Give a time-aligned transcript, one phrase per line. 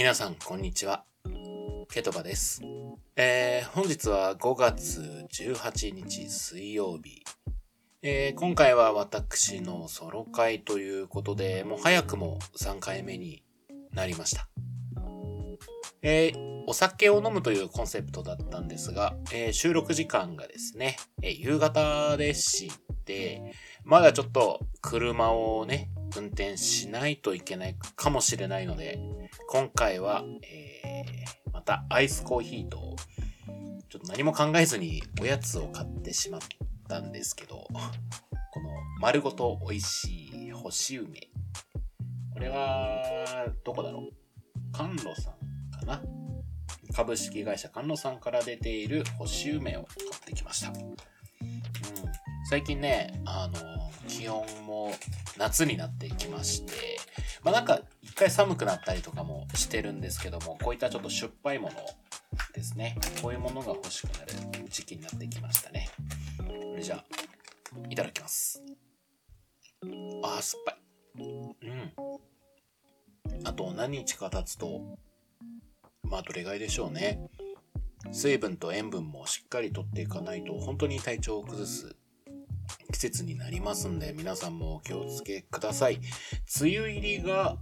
[0.00, 1.04] 皆さん、こんにちは。
[1.90, 2.62] ケトバです。
[3.16, 7.22] えー、本日は5月18日水曜日。
[8.00, 13.42] えー、今回は私のソロ会ということで、もう早くも3回目に
[13.92, 14.48] なりました。
[16.00, 22.70] えー、お酒を飲むというコンセプトだったんですが、えー、収録時間がですね、えー、夕方でし
[23.04, 23.42] て、
[23.82, 29.00] まだちょっと車をね、運転しないといけないかもしれないので、
[29.48, 32.94] 今回は、えー、またアイスコーヒーと、
[33.88, 36.40] ちょっと何も考えずにおやつを買ってしまっ
[36.88, 37.66] たんですけど、
[38.52, 38.68] この
[39.00, 41.30] 丸ごと美味しい干し梅。
[42.32, 44.12] これは、どこだろう？
[44.72, 45.34] 甘露さん
[45.72, 46.00] かな？
[46.92, 50.68] 株式会社甘露さんから出ている干し梅を買ってきました。
[50.68, 50.96] うん、
[52.48, 54.92] 最近ね、あの、気温も
[55.36, 56.98] 夏になっていきまして、
[57.42, 61.76] まあなんか一回寒くなったりとかもしてるんですけども、こういったちょっとしょっぱいもの
[62.54, 62.96] ですね。
[63.22, 64.32] こういうものが欲しくなる
[64.68, 65.88] 時期になってきましたね。
[66.38, 66.44] こ
[66.76, 67.04] れじゃあ、
[67.88, 68.62] いただきます。
[69.82, 70.76] あー、酸っぱい。
[71.16, 71.92] うん。
[73.44, 74.98] あと何日か経つと、
[76.10, 77.20] まあどれぐらいでしょうね。
[78.12, 81.94] 水分と塩分もしっかりとっていかないと本当に体調を崩す
[82.92, 86.00] 季節になりますんで皆さんもお気をつけください。
[86.60, 87.56] 梅雨入りが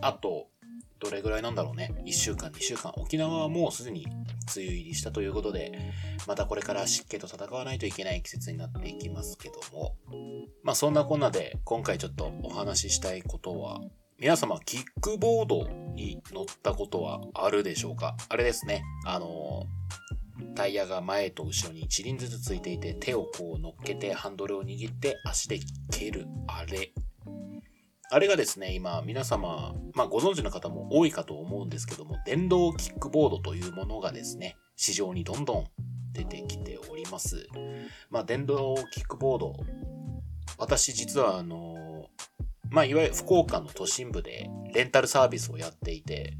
[0.00, 0.48] あと
[1.00, 1.94] どれぐらいなんだろうね。
[2.04, 2.92] 1週間、2週間。
[2.96, 4.14] 沖縄はもうすでに梅
[4.56, 5.72] 雨入りしたということで、
[6.26, 9.96] またこれから湿気と戦わないといけない季節になっていきますけども。
[10.62, 13.80] まあそんなこんなで今回ちょっとお話ししたいことは、
[14.20, 18.18] 皆様、キックボードに乗ったことはあるでしょうか？
[18.28, 18.82] あれですね。
[19.06, 19.64] あの
[20.54, 25.58] タイヤが前と後ろに1輪ずつついていて、手をこう乗っけてハンドルを握って足で
[25.90, 26.92] 蹴るあれ。
[28.10, 35.66] あれがですね、今皆様、まあご存知の方も多いかと思うんですけども、電動キックボードというものがですね、市場にどんどん
[36.12, 37.48] 出てきております。
[38.10, 39.54] まあ電動キックボード、
[40.58, 41.78] 私実はあの、
[42.70, 46.34] まあいわゆる福岡の都心部でレンタルサービスをやっていて、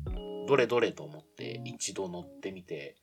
[0.48, 2.96] どれどれと思って一度乗ってみて、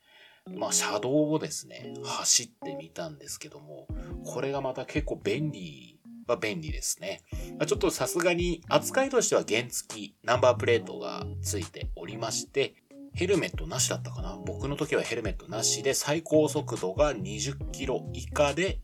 [0.55, 3.87] まあ、車道をですね、走ってみたんですけども、
[4.25, 7.21] これがまた結構便利は便利ですね。
[7.59, 12.75] まちょっとさすがに扱いとしては原付きナンバープレートがついておりまして、
[13.13, 18.79] ヘルメットなしだったかな僕の時はヘルメットなしで最高速度が20キロ以下で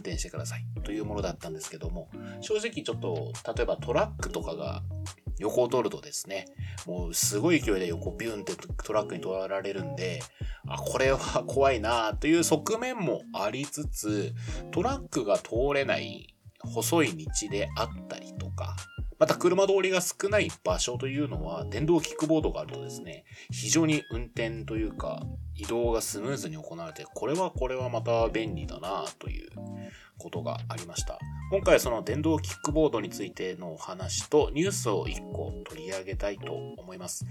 [0.00, 0.64] 転してください。
[0.82, 2.08] というものだったんですけども、
[2.40, 4.82] 正直ちょっと、例えばトラックとかが
[5.38, 6.46] 横を通るとですね、
[6.86, 10.20] もうすごい勢いで横ビュンってトラックに取られるんで、
[10.68, 14.34] あ、これは怖いなという側面もありつつ、
[14.70, 18.76] トラックが通れない細い道であったりとか、
[19.18, 25.22] また車通りが少ない場所というのは、電動キックボードがあるとですね、非常に運転というか、
[25.60, 29.50] 移動がスムーズに行われて、これはこれはまた便利だなという
[30.18, 31.18] ことがありました。
[31.50, 37.26] 今回その電動キックボードについてのお話とニュースを1個取り上げたいと思います。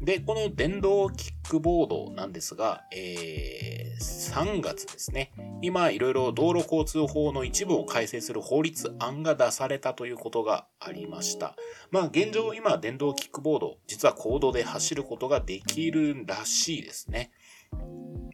[0.00, 5.30] で、この電動キックボードなんですが、えー、3月ですね。
[5.60, 11.54] 今、いろいろ道路交通法の一部を改正する法律案が出されたということがありました。
[11.90, 17.30] まあ、現状、今、電動キックボード、実は公道で走ることができるらしいですね。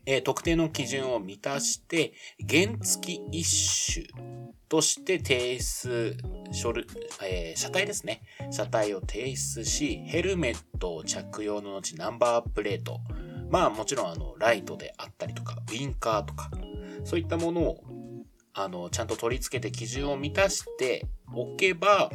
[0.06, 2.12] えー、特定の基準を満たして、
[2.48, 4.06] 原付一種
[4.68, 6.16] として提出
[6.52, 6.86] 書類、
[7.24, 8.22] えー、車体ですね。
[8.52, 13.00] 車体を提出し、ヘルメットを着用の後ナンバープレート。
[13.50, 16.50] まあもちろんあの、ライトであったりとか、ウィンカーとか、
[17.04, 17.84] そういったものを、
[18.54, 22.10] あの、ちゃんと取り付けて基準を満たしておけば、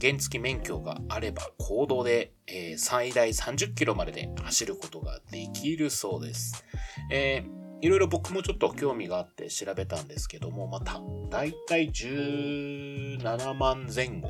[0.00, 6.64] 原付免許があれば、公道で、えー、最大30キロまでで走ることができるそうです。
[7.10, 11.00] えーいろいろ僕もちょっと興味があって調べたんですけども、また、
[11.30, 14.28] だいたい17万前後。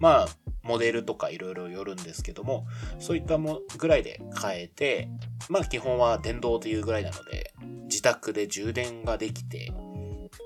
[0.00, 0.28] まあ、
[0.62, 2.66] モデルとかいろいろよるんですけども、
[2.98, 5.08] そういったもぐらいで買えて、
[5.48, 7.52] まあ基本は電動というぐらいなので、
[7.84, 9.72] 自宅で充電ができて、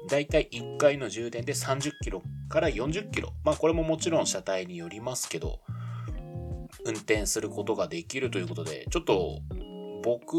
[0.08, 3.32] だいたい1回の充電で30キロから40キロ。
[3.44, 5.60] まあこれももちろん車体によりますけど、
[6.84, 9.40] 運転することができるということで、ちょっと
[10.02, 10.36] 僕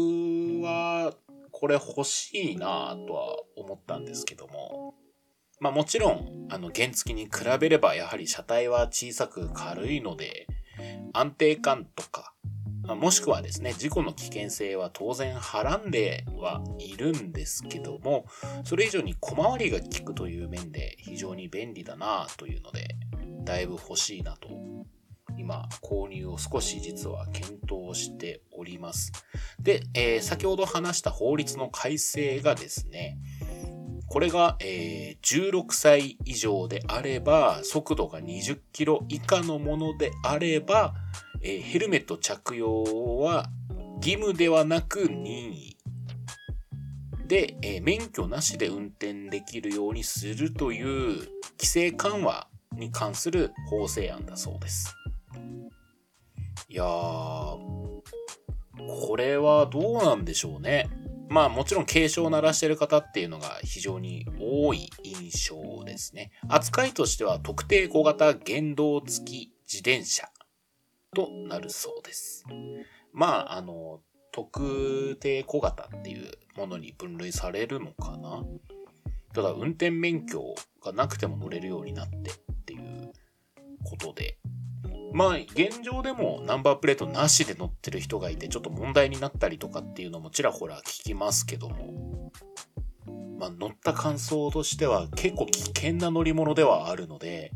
[0.62, 1.14] は
[1.50, 4.94] これ欲しいなとは思ったんですけども、
[5.58, 10.46] まあもちろん、あの原付に比べればやはり車体は小さく軽いので、
[11.12, 12.34] 安定感とか、
[12.84, 18.26] もしくはですね、事故の危険性は当然はらんではいるんですけども、
[18.64, 22.96] それ以上に小回りが利くという面で非常に便利だなというので、
[23.44, 24.48] だいぶ欲しいなと
[25.36, 29.12] 今、購入を少し実は検討しております。
[29.60, 33.18] で、えー、先ほど話した法律の改正がですね、
[34.08, 40.94] これが、えー、16歳以上であれば、速度が20キロ以下のものであれば、
[41.42, 42.84] えー、ヘルメット着用
[43.18, 43.50] は
[43.96, 45.76] 義務ではなく任意。
[47.26, 51.16] で、えー、免許なしで運転できるようにするという
[51.58, 54.94] 規制緩和に関する法制案だそうです。
[56.68, 58.02] いやー、こ
[59.16, 60.88] れはどうなんでしょうね。
[61.28, 66.30] まあもちろん警鐘を鳴らしてる方っていうのが非常に多い印象ですね。
[66.48, 70.28] 扱いとしては特定小型原動付き自転車
[71.14, 72.44] となるそうです。
[73.12, 74.00] まあ、あの、
[74.32, 78.42] 特定小型っていうものに分類されるのかな。
[79.34, 80.42] ただ運転免許
[80.82, 82.20] がなくても乗れるようになってっ
[82.64, 83.12] ていう
[83.84, 84.38] ことで、
[85.12, 92.32] まあ、現状でもナンバープレートなしで乗ってる人がいて、ちょっと問題になったりとかっていうのもちらほら聞きますけども、
[93.38, 97.52] まあ、乗った感想としては結構危険な乗り物ではあるので、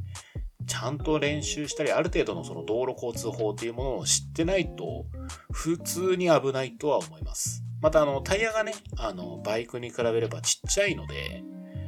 [0.66, 5.06] ちゃんと練習したり、ある程度のその道路交通法っていうものを知ってないと、
[5.52, 7.62] 普通に危ないとは思います。
[7.80, 11.42] また、あの、タイヤがね、あの、バイクに比べればちっちゃいので、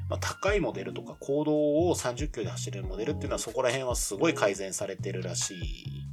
[0.08, 1.52] まあ、高いモデルとか行動
[1.88, 6.08] を30キロで走れるモデルっていうのはそこら辺はすごい改善されてるらしい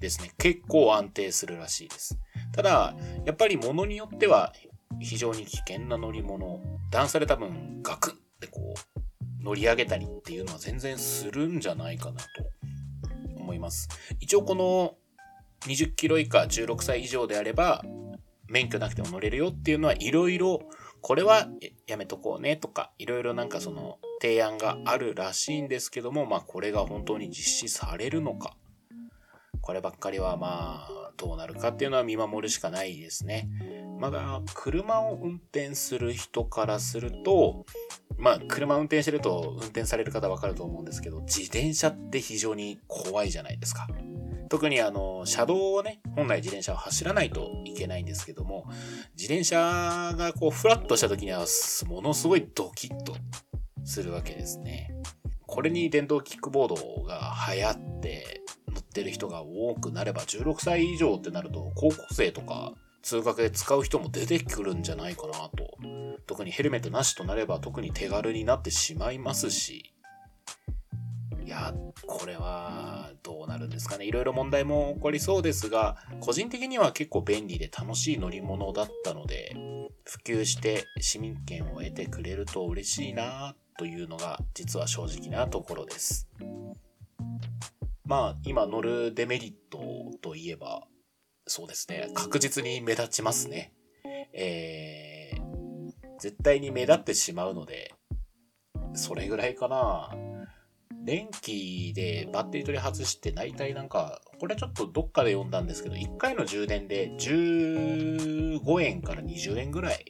[0.00, 0.32] ですね。
[0.38, 2.18] 結構安定するらしいです。
[2.52, 2.94] ただ、
[3.24, 4.52] やっぱり物によっては
[5.00, 6.60] 非常に危険な乗り物、
[6.90, 8.23] 段差で多分ガク
[9.44, 12.26] 乗り上げたりっていうのは全然するんじゃないかなと
[13.36, 13.88] 思います。
[14.18, 14.96] 一応この
[15.68, 17.82] 20キロ以下16歳以上であれば
[18.48, 20.60] 免許なくても乗れるよっていうのはいろいろ
[21.00, 21.48] これは
[21.86, 28.56] やめとこうねとか、いろいろなんかその提案があるらしいんですけども、まあこれが本当に実施されるのか、
[29.60, 33.50] こればっかりはまあどうなるかっていうのは見守るしかないですね。
[34.00, 37.66] まだ車を運転する人からすると、
[38.18, 43.88] まあ車運転してると運転される方わかると思うんですけど、自転車って非常に怖いじゃないですか。
[44.48, 48.66] 特にあの、車道をね、本来自転車は走らないといけないんですけども、
[49.16, 51.44] 自転車がこう、フラッとした時には、
[51.86, 53.16] ものすごいドキッと
[53.84, 54.94] するわけですね。
[55.46, 65.78] これに電動キックボードが流行って乗ってる人が多くなれば、16歳以上ってなると、高校生とか通学で使う人も出てくるんじゃないかなと。
[66.26, 69.92] 特にヘルメットなしとなれば特に手軽になってしまいますし、
[71.44, 71.74] いや、
[72.06, 74.06] これはどうなるんですかね。
[74.06, 79.54] いろいろ問題も起こりそうですが、個人的には結構便利で楽しい乗り物だったので、
[80.04, 86.26] 普及して市民権を得てくれると嬉しいなというのが実は正直なところです。
[88.06, 89.78] まあ、今乗るデメリット
[90.22, 90.86] といえば、
[91.46, 93.72] そうですね、確実に目立ちますね。
[94.32, 97.94] えー、絶対に目立ってしまうので、
[98.94, 100.10] それぐらいかな。
[101.04, 110.06] 電気でバッテリー取り外して大体なんか、これちょっとどっかで読んだんですけど、1回の充電で15円から20円ぐらい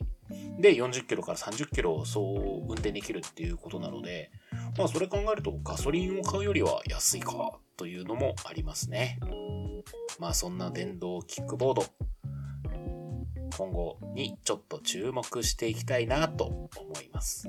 [0.61, 4.31] で40キロから30キロそう運転できるっていうことなので、
[4.79, 9.19] まあそれ考えるとガソリンを買うよりは安いかというのもありますね。
[10.19, 11.85] まあそんな電動キックボード、
[13.57, 16.71] 今後にちょっと注目していきたいなと思
[17.03, 17.49] います。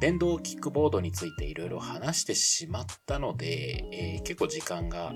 [0.00, 5.14] 電動キックボードについていろいろ話してしまったので、えー、結構時間が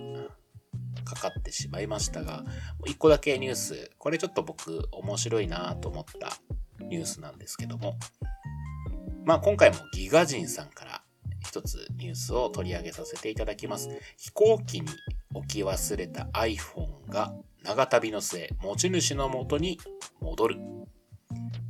[1.05, 2.45] かかってしまいましたが、
[2.87, 6.37] 一個だけニュース、これちょっと僕面白いなと思った
[6.87, 7.99] ニュースなんですけども、
[9.25, 11.03] まあ今回もギガ人さんから
[11.41, 13.89] 一つニュースを取り上げさせていただきます。
[14.17, 14.89] 飛行機に
[15.35, 19.79] 置き忘れた iPhone が長旅の末、持ち主の元に
[20.21, 20.57] 戻る。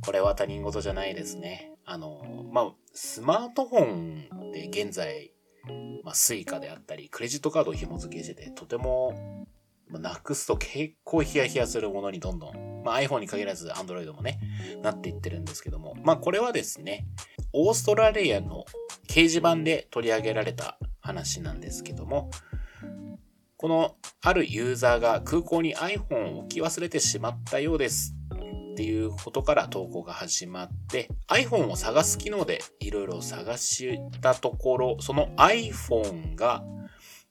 [0.01, 1.73] これは他人事じゃないですね。
[1.85, 5.33] あの、まあ、スマートフォンで現在、
[6.03, 9.45] まあ、 Suica であったり、クレジットカードを紐付けしてて、とても、
[9.87, 14.39] ま、なくすと結構ヒヤヒヤするものにどんどん、まあ、iPhone に限らず Android もね、
[14.81, 17.07] なっていってるんですけども、まあ、これはですね、
[17.51, 18.65] オーストラリアの
[19.07, 22.29] 掲示板で取り上げられた話なんですけども、
[23.61, 28.15] このあるユーザーが空港に iPhone を置き忘れてしまったようです
[28.71, 36.63] っていうことから投稿が始まって iPhone を探す機能でいろいろ探したところその iPhone が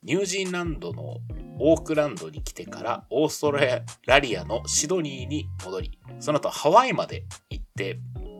[0.03, 1.17] ニュージーランドの
[1.59, 7.97] オークランドに来てからオーストラリアのシドニーに戻りその後ハワイまで行って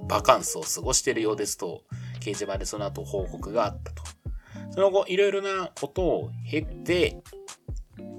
[0.08, 1.82] バカンスを過ごしているようですと
[2.20, 4.04] 掲示板でその後報告があったと。
[4.72, 7.18] その後、いろいろなことを経て、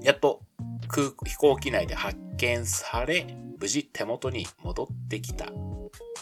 [0.01, 0.41] やっと
[0.87, 3.25] 空飛行機内で発見され、
[3.59, 5.51] 無事手元に戻ってきた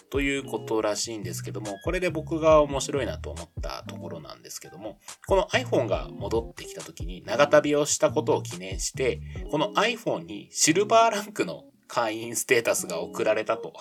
[0.09, 9.21] ということらしいんですけども、これで僕が面白いなと思ったところなんですけども、この iPhone が戻ってきた時に長旅をしたことを記念して、
[9.51, 13.73] この iPhone にシルバーランクの会員ステータスが送られたと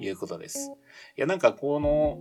[0.00, 0.72] いうことです。
[1.16, 2.18] いや、なんかこの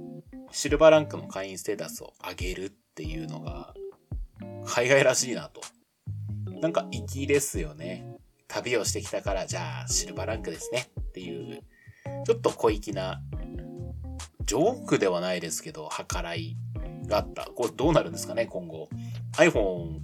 [0.51, 3.73] シルバーランクの会員ステータスを上げるっていうのが
[4.65, 5.61] 海外らしいなと。
[6.61, 8.05] なんか粋ですよね。
[8.47, 11.61] 旅をしてきたから、じゃあシルバーランクですねっていう、
[12.25, 13.21] ちょっと小粋な
[14.45, 16.57] ジョークではないですけど、計らい
[17.05, 17.45] があった。
[17.45, 18.89] これどうなるんですかね、今後。
[19.37, 19.99] iPhone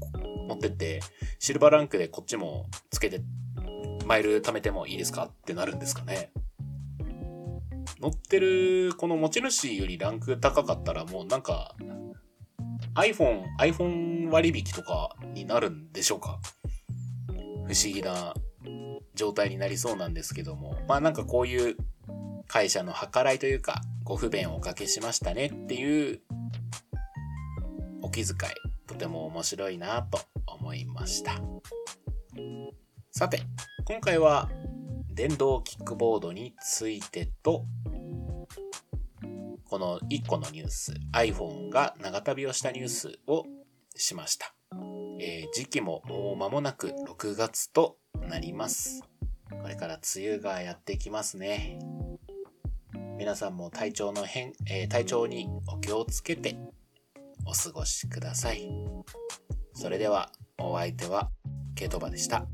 [0.47, 1.01] 持ってって、
[1.39, 3.21] シルバーランクでこっちもつけて、
[4.05, 5.25] マイル貯めてもいいですか？
[5.25, 6.31] ってなるんですかね。
[7.99, 11.75] 乗ってる、この持ち主よりランク高かったらもうなんか、
[12.93, 16.39] iPhone、iPhone 割引とかになるんでしょうか？
[17.67, 18.33] 不思議な
[19.13, 20.75] 状態になりそうなんですけども。
[20.87, 21.77] まあなんかこういう
[22.47, 26.21] 会社の計らいというか、ご不便をおかけしましたねっていう
[28.01, 28.35] お気遣い、
[28.87, 31.39] とても面白いなと思いました。
[33.11, 33.41] さて、
[33.85, 34.49] 今回は
[35.09, 37.65] 電動キックボードについてと、
[39.67, 43.45] この1個のニュース、iPhone が長旅をしたニュースを
[43.95, 44.54] しました。
[45.19, 49.03] えー、時期ももう間もなく6月となります。
[49.61, 51.79] これから梅雨がやってきますね。
[53.17, 56.57] 皆さんも体調の変、えー、体調にお気をつけて
[57.45, 58.69] お過ごしください。
[59.73, 61.29] それではお相手は
[61.75, 62.45] ケトバでした。